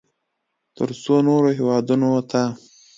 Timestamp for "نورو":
1.27-1.49